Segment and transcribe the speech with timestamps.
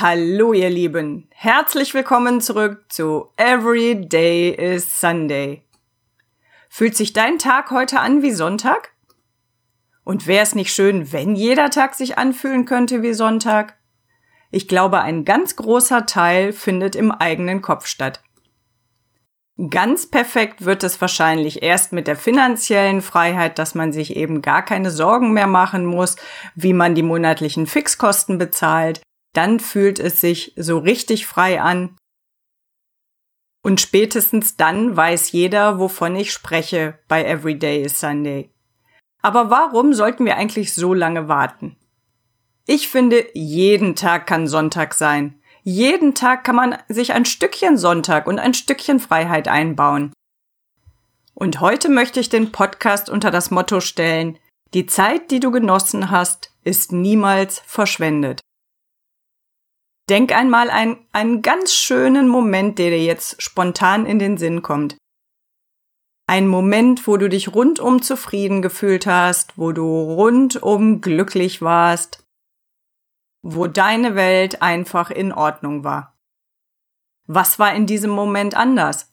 [0.00, 5.64] Hallo ihr Lieben, herzlich willkommen zurück zu Every Day is Sunday.
[6.68, 8.92] Fühlt sich dein Tag heute an wie Sonntag?
[10.04, 13.76] Und wäre es nicht schön, wenn jeder Tag sich anfühlen könnte wie Sonntag?
[14.52, 18.22] Ich glaube, ein ganz großer Teil findet im eigenen Kopf statt.
[19.68, 24.64] Ganz perfekt wird es wahrscheinlich erst mit der finanziellen Freiheit, dass man sich eben gar
[24.64, 26.14] keine Sorgen mehr machen muss,
[26.54, 29.02] wie man die monatlichen Fixkosten bezahlt.
[29.32, 31.96] Dann fühlt es sich so richtig frei an.
[33.62, 38.50] Und spätestens dann weiß jeder, wovon ich spreche bei Everyday is Sunday.
[39.20, 41.76] Aber warum sollten wir eigentlich so lange warten?
[42.66, 45.40] Ich finde, jeden Tag kann Sonntag sein.
[45.62, 50.12] Jeden Tag kann man sich ein Stückchen Sonntag und ein Stückchen Freiheit einbauen.
[51.34, 54.38] Und heute möchte ich den Podcast unter das Motto stellen,
[54.74, 58.40] die Zeit, die du genossen hast, ist niemals verschwendet.
[60.08, 64.96] Denk einmal an einen ganz schönen Moment, der dir jetzt spontan in den Sinn kommt.
[66.26, 72.24] Ein Moment, wo du dich rundum zufrieden gefühlt hast, wo du rundum glücklich warst,
[73.42, 76.16] wo deine Welt einfach in Ordnung war.
[77.26, 79.12] Was war in diesem Moment anders?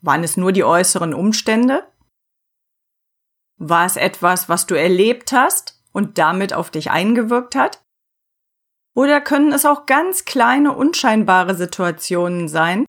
[0.00, 1.86] Waren es nur die äußeren Umstände?
[3.58, 7.84] War es etwas, was du erlebt hast und damit auf dich eingewirkt hat?
[8.94, 12.84] Oder können es auch ganz kleine, unscheinbare Situationen sein,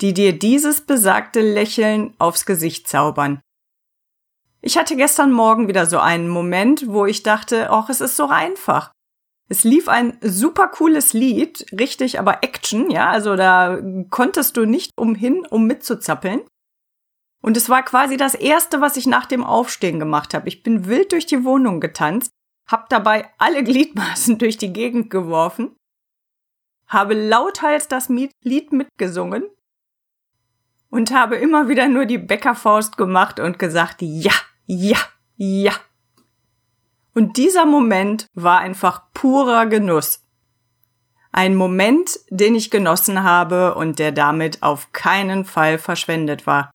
[0.00, 3.40] die dir dieses besagte Lächeln aufs Gesicht zaubern?
[4.62, 8.28] Ich hatte gestern Morgen wieder so einen Moment, wo ich dachte, ach, es ist so
[8.28, 8.90] einfach.
[9.48, 14.90] Es lief ein super cooles Lied, richtig, aber Action, ja, also da konntest du nicht
[14.96, 16.40] umhin, um mitzuzappeln.
[17.42, 20.48] Und es war quasi das erste, was ich nach dem Aufstehen gemacht habe.
[20.48, 22.32] Ich bin wild durch die Wohnung getanzt,
[22.66, 25.76] hab dabei alle Gliedmaßen durch die Gegend geworfen,
[26.86, 29.44] habe lauthals das Lied mitgesungen
[30.90, 34.32] und habe immer wieder nur die Bäckerfaust gemacht und gesagt, ja,
[34.66, 34.98] ja,
[35.36, 35.72] ja.
[37.12, 40.22] Und dieser Moment war einfach purer Genuss.
[41.32, 46.70] Ein Moment, den ich genossen habe und der damit auf keinen Fall verschwendet war.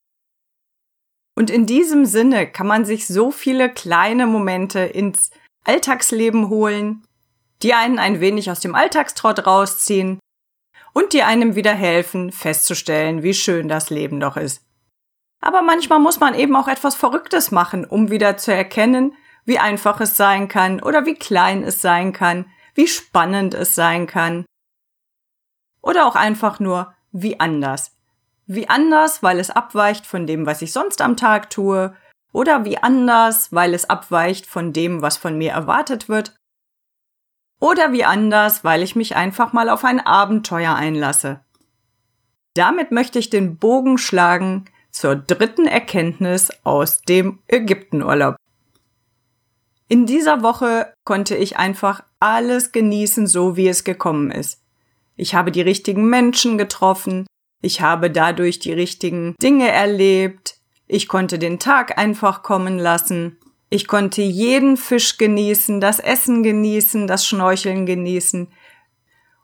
[1.35, 5.31] Und in diesem Sinne kann man sich so viele kleine Momente ins
[5.63, 7.03] Alltagsleben holen,
[7.61, 10.19] die einen ein wenig aus dem Alltagstrott rausziehen
[10.94, 14.63] und die einem wieder helfen, festzustellen, wie schön das Leben doch ist.
[15.41, 20.00] Aber manchmal muss man eben auch etwas Verrücktes machen, um wieder zu erkennen, wie einfach
[20.00, 22.45] es sein kann oder wie klein es sein kann,
[22.75, 24.45] wie spannend es sein kann.
[25.81, 27.97] Oder auch einfach nur wie anders.
[28.45, 31.95] Wie anders, weil es abweicht von dem, was ich sonst am Tag tue,
[32.31, 36.36] oder wie anders, weil es abweicht von dem, was von mir erwartet wird,
[37.59, 41.42] oder wie anders, weil ich mich einfach mal auf ein Abenteuer einlasse.
[42.56, 48.36] Damit möchte ich den Bogen schlagen zur dritten Erkenntnis aus dem Ägyptenurlaub.
[49.88, 54.62] In dieser Woche konnte ich einfach alles genießen, so wie es gekommen ist.
[55.16, 57.28] Ich habe die richtigen Menschen getroffen,
[57.62, 60.60] ich habe dadurch die richtigen Dinge erlebt,
[60.91, 63.38] ich konnte den Tag einfach kommen lassen,
[63.69, 68.50] ich konnte jeden Fisch genießen, das Essen genießen, das Schnorcheln genießen.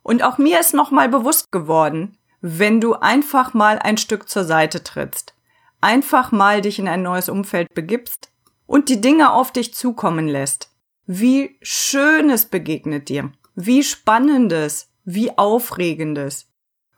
[0.04, 4.84] Und auch mir ist nochmal bewusst geworden, wenn du einfach mal ein Stück zur Seite
[4.84, 5.36] trittst,
[5.80, 8.30] einfach mal dich in ein neues Umfeld begibst,
[8.66, 10.70] und die Dinge auf dich zukommen lässt.
[11.06, 16.47] Wie Schönes begegnet dir, wie Spannendes, wie Aufregendes.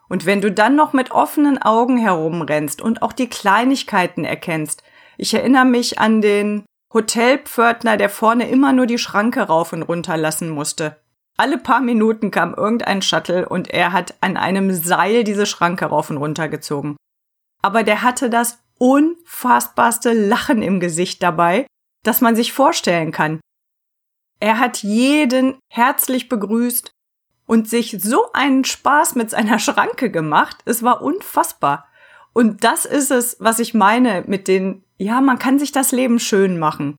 [0.09, 4.83] Und wenn du dann noch mit offenen Augen herumrennst und auch die Kleinigkeiten erkennst,
[5.17, 10.17] ich erinnere mich an den Hotelpförtner, der vorne immer nur die Schranke rauf und runter
[10.17, 10.99] lassen musste.
[11.37, 16.09] Alle paar Minuten kam irgendein Shuttle und er hat an einem Seil diese Schranke rauf
[16.09, 16.97] und runter gezogen.
[17.61, 21.67] Aber der hatte das unfassbarste Lachen im Gesicht dabei,
[22.03, 23.39] das man sich vorstellen kann.
[24.39, 26.91] Er hat jeden herzlich begrüßt
[27.49, 30.59] und sich so einen Spaß mit seiner Schranke gemacht.
[30.65, 31.87] Es war unfassbar.
[32.31, 36.19] Und das ist es, was ich meine mit den, ja, man kann sich das Leben
[36.19, 36.95] schön machen.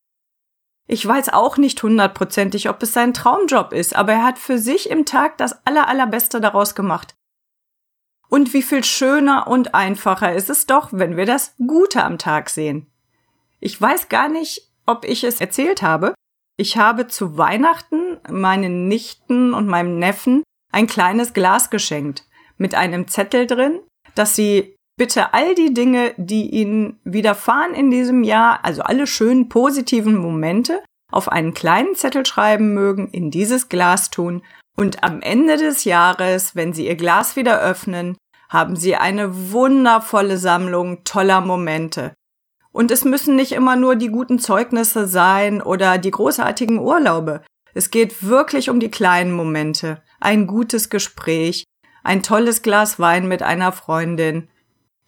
[0.88, 4.91] Ich weiß auch nicht hundertprozentig, ob es sein Traumjob ist, aber er hat für sich
[4.91, 7.14] im Tag das aller, allerbeste daraus gemacht.
[8.29, 12.50] Und wie viel schöner und einfacher ist es doch, wenn wir das Gute am Tag
[12.50, 12.91] sehen.
[13.61, 16.12] Ich weiß gar nicht, ob ich es erzählt habe.
[16.61, 22.27] Ich habe zu Weihnachten meinen Nichten und meinem Neffen ein kleines Glas geschenkt
[22.59, 23.81] mit einem Zettel drin,
[24.15, 29.49] dass sie bitte all die Dinge, die ihnen widerfahren in diesem Jahr, also alle schönen
[29.49, 34.43] positiven Momente, auf einen kleinen Zettel schreiben mögen, in dieses Glas tun
[34.77, 38.19] und am Ende des Jahres, wenn sie ihr Glas wieder öffnen,
[38.51, 42.12] haben sie eine wundervolle Sammlung toller Momente.
[42.73, 47.43] Und es müssen nicht immer nur die guten Zeugnisse sein oder die großartigen Urlaube.
[47.75, 50.03] Es geht wirklich um die kleinen Momente.
[50.21, 51.65] Ein gutes Gespräch,
[52.03, 54.49] ein tolles Glas Wein mit einer Freundin,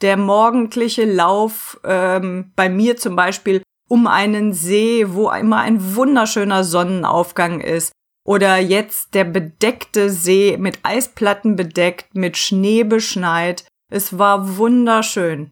[0.00, 6.64] der morgendliche Lauf ähm, bei mir zum Beispiel um einen See, wo immer ein wunderschöner
[6.64, 7.93] Sonnenaufgang ist.
[8.25, 13.67] Oder jetzt der bedeckte See mit Eisplatten bedeckt, mit Schnee beschneit.
[13.91, 15.50] Es war wunderschön.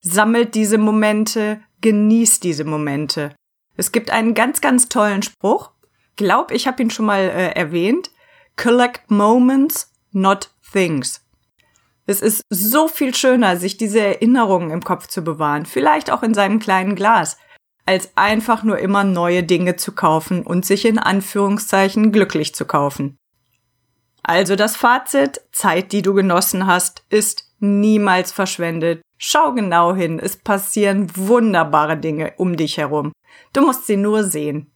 [0.00, 3.34] Sammelt diese Momente, genießt diese Momente.
[3.76, 5.70] Es gibt einen ganz, ganz tollen Spruch.
[6.16, 8.10] Glaub, ich habe ihn schon mal äh, erwähnt.
[8.56, 11.24] Collect moments, not things.
[12.06, 16.34] Es ist so viel schöner, sich diese Erinnerungen im Kopf zu bewahren, vielleicht auch in
[16.34, 17.38] seinem kleinen Glas,
[17.86, 23.16] als einfach nur immer neue Dinge zu kaufen und sich in Anführungszeichen glücklich zu kaufen.
[24.22, 29.02] Also das Fazit, Zeit, die du genossen hast, ist niemals verschwendet.
[29.22, 33.12] Schau genau hin, es passieren wunderbare Dinge um dich herum.
[33.52, 34.72] Du musst sie nur sehen.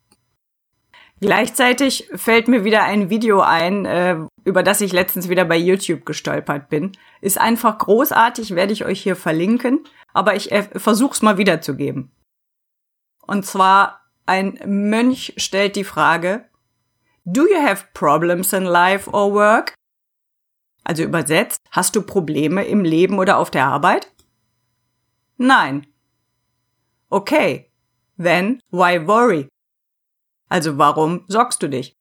[1.21, 6.05] Gleichzeitig fällt mir wieder ein Video ein, äh, über das ich letztens wieder bei YouTube
[6.05, 6.93] gestolpert bin.
[7.23, 12.13] Ist einfach großartig, werde ich euch hier verlinken, aber ich äh, versuch's mal wiederzugeben.
[13.27, 16.45] Und zwar ein Mönch stellt die Frage,
[17.25, 19.73] Do you have problems in life or work?
[20.85, 24.14] Also übersetzt, hast du Probleme im Leben oder auf der Arbeit?
[25.37, 25.87] Nein.
[27.11, 27.71] Okay.
[28.17, 29.49] Then why worry?
[30.49, 31.97] Also warum sorgst du dich?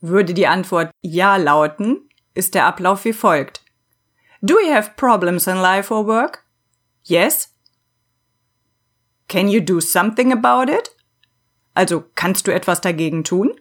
[0.00, 3.62] Würde die Antwort Ja lauten, ist der Ablauf wie folgt.
[4.40, 6.46] Do you have problems in life or work?
[7.04, 7.54] Yes.
[9.28, 10.96] Can you do something about it?
[11.74, 13.52] Also kannst du etwas dagegen tun?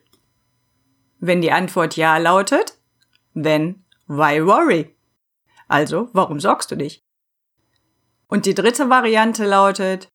[1.20, 2.78] Wenn die Antwort Ja lautet,
[3.34, 4.96] then why worry?
[5.68, 7.04] Also warum sorgst du dich?
[8.30, 10.10] Und die dritte Variante lautet,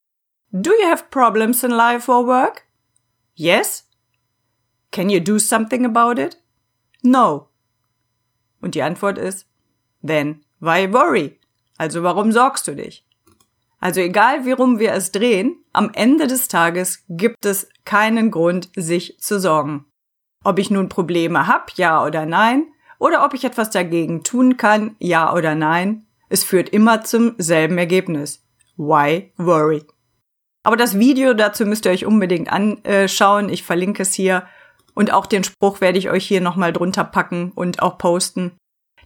[0.51, 2.63] Do you have problems in life or work?
[3.35, 3.89] Yes?
[4.93, 6.41] Can you do something about it?
[7.03, 7.49] No.
[8.61, 9.47] Und die Antwort ist,
[10.01, 11.41] then why worry?
[11.77, 13.05] Also warum sorgst du dich?
[13.81, 18.71] Also egal wie rum wir es drehen, am Ende des Tages gibt es keinen Grund,
[18.77, 19.87] sich zu sorgen.
[20.45, 22.69] Ob ich nun Probleme habe, ja oder nein,
[22.99, 27.79] oder ob ich etwas dagegen tun kann, ja oder nein, es führt immer zum selben
[27.79, 28.43] Ergebnis.
[28.77, 29.85] Why worry?
[30.63, 33.49] Aber das Video dazu müsst ihr euch unbedingt anschauen.
[33.49, 34.47] Ich verlinke es hier.
[34.95, 38.53] Und auch den Spruch werde ich euch hier nochmal drunter packen und auch posten.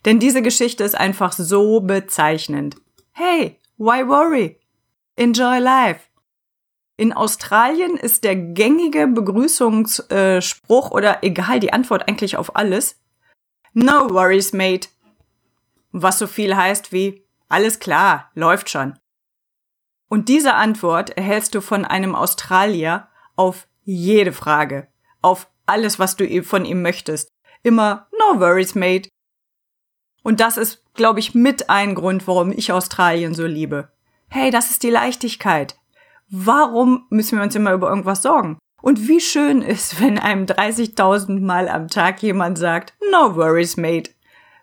[0.05, 2.77] Denn diese Geschichte ist einfach so bezeichnend.
[3.13, 4.61] Hey, why worry?
[5.17, 6.01] Enjoy life.
[6.97, 12.97] In Australien ist der gängige Begrüßungsspruch oder egal die Antwort eigentlich auf alles
[13.75, 14.89] No worries, mate.
[15.93, 18.99] Was so viel heißt wie alles klar, läuft schon.
[20.09, 24.89] Und diese Antwort erhältst du von einem Australier auf jede Frage,
[25.23, 27.29] auf alles, was du von ihm möchtest.
[27.63, 29.09] Immer no worries, mate.
[30.23, 33.91] Und das ist, glaube ich, mit ein Grund, warum ich Australien so liebe.
[34.29, 35.79] Hey, das ist die Leichtigkeit.
[36.29, 38.59] Warum müssen wir uns immer über irgendwas sorgen?
[38.83, 44.11] Und wie schön ist, wenn einem 30.000 Mal am Tag jemand sagt, no worries, mate.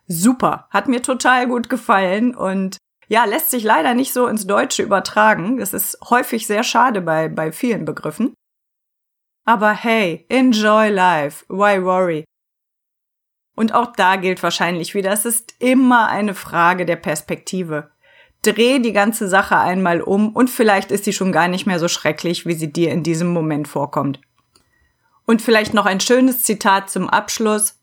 [0.08, 4.84] Super, hat mir total gut gefallen und ja, lässt sich leider nicht so ins Deutsche
[4.84, 5.58] übertragen.
[5.58, 8.34] Das ist häufig sehr schade bei, bei vielen Begriffen.
[9.46, 12.26] Aber hey, enjoy life, why worry?
[13.56, 17.92] Und auch da gilt wahrscheinlich wieder, es ist immer eine Frage der Perspektive.
[18.42, 21.88] Dreh die ganze Sache einmal um und vielleicht ist sie schon gar nicht mehr so
[21.88, 24.20] schrecklich, wie sie dir in diesem Moment vorkommt.
[25.26, 27.80] Und vielleicht noch ein schönes Zitat zum Abschluss.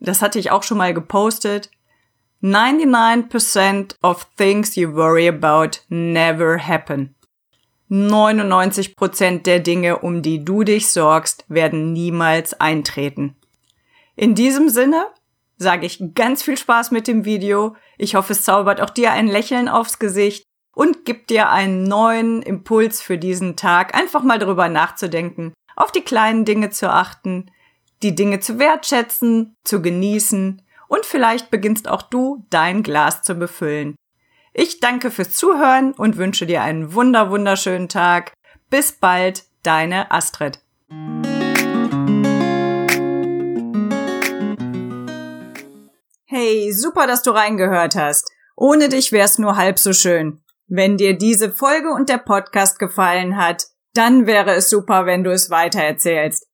[0.00, 1.70] Das hatte ich auch schon mal gepostet.
[2.42, 7.14] 99% of things you worry about never happen.
[7.90, 13.36] 99% der Dinge, um die du dich sorgst, werden niemals eintreten.
[14.16, 15.06] In diesem Sinne
[15.56, 17.76] sage ich ganz viel Spaß mit dem Video.
[17.96, 22.42] Ich hoffe, es zaubert auch dir ein Lächeln aufs Gesicht und gibt dir einen neuen
[22.42, 27.50] Impuls für diesen Tag, einfach mal darüber nachzudenken, auf die kleinen Dinge zu achten,
[28.02, 33.96] die Dinge zu wertschätzen, zu genießen und vielleicht beginnst auch du dein Glas zu befüllen.
[34.52, 38.32] Ich danke fürs Zuhören und wünsche dir einen wunder wunderschönen Tag.
[38.70, 40.60] Bis bald, deine Astrid.
[46.24, 48.30] Hey, super, dass du reingehört hast.
[48.56, 50.42] Ohne dich wär's nur halb so schön.
[50.68, 55.30] Wenn dir diese Folge und der Podcast gefallen hat, dann wäre es super, wenn du
[55.30, 56.46] es weitererzählst.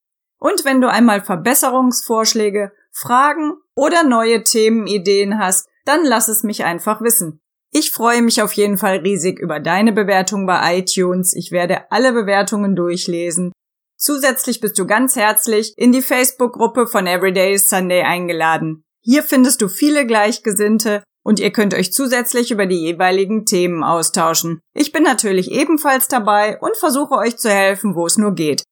[0.42, 7.00] Und wenn du einmal Verbesserungsvorschläge, Fragen oder neue Themenideen hast, dann lass es mich einfach
[7.00, 7.38] wissen.
[7.70, 11.32] Ich freue mich auf jeden Fall riesig über deine Bewertung bei iTunes.
[11.32, 13.52] Ich werde alle Bewertungen durchlesen.
[13.96, 18.82] Zusätzlich bist du ganz herzlich in die Facebook-Gruppe von Everyday Sunday eingeladen.
[19.00, 24.58] Hier findest du viele Gleichgesinnte und ihr könnt euch zusätzlich über die jeweiligen Themen austauschen.
[24.74, 28.64] Ich bin natürlich ebenfalls dabei und versuche euch zu helfen, wo es nur geht.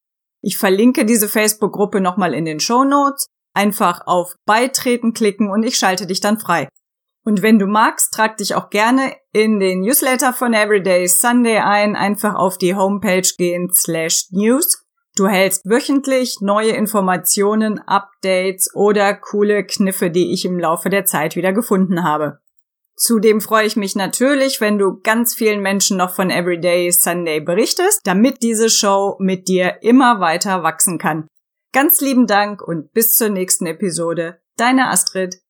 [0.43, 3.27] Ich verlinke diese Facebook-Gruppe nochmal in den Show Notes.
[3.53, 6.69] Einfach auf Beitreten klicken und ich schalte dich dann frei.
[7.25, 11.95] Und wenn du magst, trag dich auch gerne in den Newsletter von Everyday Sunday ein,
[11.95, 14.87] einfach auf die Homepage gehen slash news.
[15.17, 21.37] Du hältst wöchentlich neue Informationen, Updates oder coole Kniffe, die ich im Laufe der Zeit
[21.37, 22.39] wieder gefunden habe.
[23.01, 28.03] Zudem freue ich mich natürlich, wenn du ganz vielen Menschen noch von Everyday Sunday berichtest,
[28.05, 31.27] damit diese Show mit dir immer weiter wachsen kann.
[31.73, 34.43] Ganz lieben Dank und bis zur nächsten Episode.
[34.59, 35.41] Deine Astrid.